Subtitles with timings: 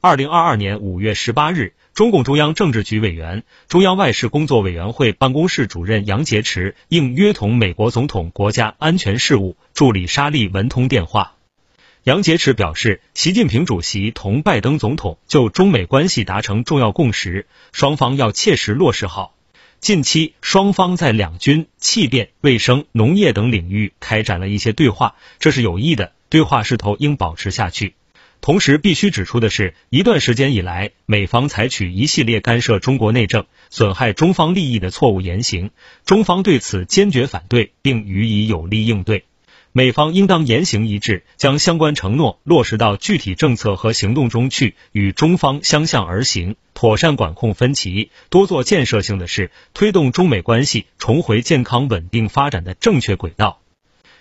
[0.00, 11.32] 二零二二年五月十八日，中共中央政治局委员、中央外事工作委员会办公室主任杨洁篪应约同美国总统国家安全事务助理沙利文通电话。
[12.04, 19.34] 杨洁篪表示，习近平主席同拜登总统就中美关系达成重要共识，双方要切实落实好。
[19.80, 27.94] 近期，双方在两军、气变、卫生、农业等领域开展了一些对话，这是有益的，对话势头应保持下去。
[28.40, 35.70] 同时，必须指出的是，一段时间以来，美方采取一系列干涉中国内政、损害中方利益的错误言行，
[36.04, 39.24] 中方对此坚决反对，并予以有力应对。
[39.72, 53.60] 美方应当言行一致，将相关承诺落实到具体政策和行动中去，与中方相向而行，妥善管控分歧，多做建设性的事，推动中美关系重回健康稳定发展的正确轨道。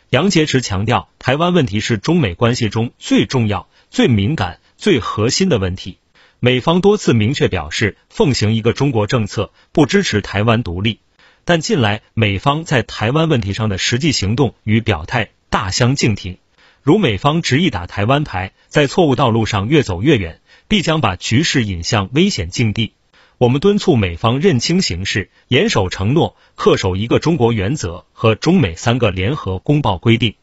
[0.10, 6.00] 杨洁篪强调，台湾问题是中美关系中最重要、最敏感、最核心的问题。
[6.42, 11.00] 美方多次明确表示，奉行一个中国政策，不支持台湾独立。
[11.46, 15.30] 但近来美方在台湾问题上的实际行动与表态。
[15.50, 16.40] 大相径庭，
[16.84, 22.92] 如美方执意打台湾牌，在错误道路上越走越远，必将把局势引向危险境地。
[23.38, 30.36] 我们敦促美方认清形势，严守承诺，恪守一个中国原则和中美三个联合公报规定。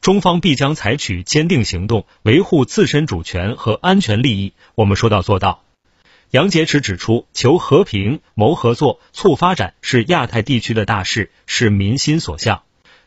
[0.00, 4.54] 中方必将采取坚定行动，维护自身主权和安全利益。
[4.74, 5.62] 我们说到做到。
[6.30, 12.62] 杨洁篪指出，求和平、谋合作、促发展是亚太地区的大事，是民心所向。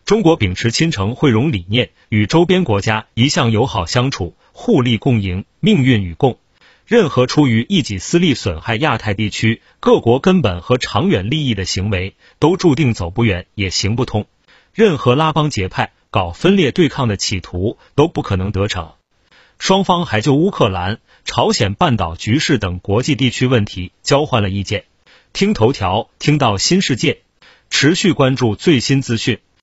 [0.06, 6.38] 中国秉持亲诚惠容理念，与周边国家一向友好相处，互利共赢，命运与共。
[6.86, 14.28] 任何出于一己私利、损害亚太地区各国根本和长远利益的行为，都注定走不远，也行不通。
[14.74, 18.92] 任何拉帮结派、搞分裂对抗的企图，都不可能得逞。
[19.58, 24.86] 双方还就乌克兰、朝鲜半岛局势等国际地区问题交换了意见。
[25.34, 27.24] 听头条，听到新世界，
[27.72, 29.40] 持续关注最新资讯。